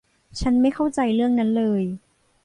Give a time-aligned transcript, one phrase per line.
[0.39, 1.81] ฉันไม่เข้าใจเรื่องนั้นเลย